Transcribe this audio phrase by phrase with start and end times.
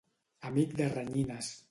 [0.49, 1.51] Amic de renyines.